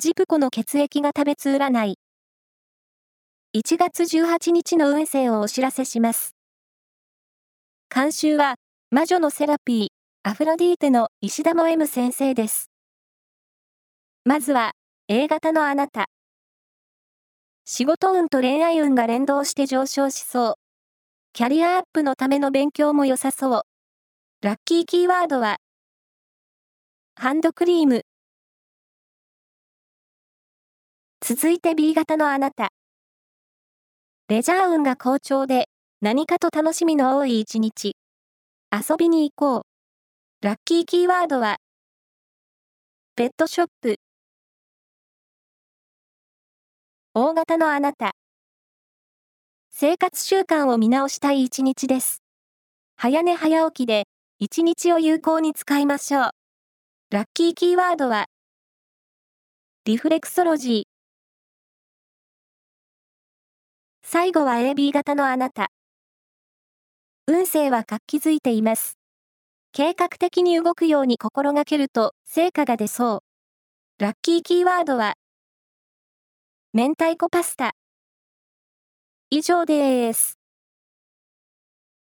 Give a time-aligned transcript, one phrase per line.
[0.00, 1.98] ジプコの血液が食べつ占い。
[3.56, 6.36] 1月18日の運勢をお知らせします。
[7.92, 8.54] 監修は、
[8.92, 9.88] 魔女のセラピー、
[10.22, 12.70] アフロディーテの石田も M 先生です。
[14.24, 14.70] まずは、
[15.08, 16.06] A 型のあなた。
[17.64, 20.54] 仕事運と恋愛運が連動して上昇しそう。
[21.32, 23.62] キャリアアップのための勉強も良さそう。
[24.42, 25.56] ラッキーキーワードは、
[27.16, 28.02] ハンドクリーム。
[31.30, 32.70] 続いて B 型のあなた。
[34.30, 35.68] レジャー運が好調で、
[36.00, 37.96] 何かと楽しみの多い一日。
[38.72, 39.62] 遊びに行こう。
[40.40, 41.58] ラッキーキーワードは、
[43.14, 43.96] ペットショップ。
[47.12, 48.12] 大型のあなた。
[49.68, 52.22] 生活習慣を見直したい一日です。
[52.96, 54.04] 早寝早起きで、
[54.38, 56.30] 一日を有効に使いましょう。
[57.10, 58.28] ラッキーキーワードは、
[59.84, 60.87] リフレクソロジー。
[64.10, 65.70] 最後は AB 型のあなた。
[67.26, 68.96] 運勢は活気づいています。
[69.70, 73.22] 計画的に動くように心がけると成果が出そ
[73.98, 74.02] う。
[74.02, 75.16] ラッキーキーワードは、
[76.72, 77.72] 明太子パスタ。
[79.28, 80.37] 以上です。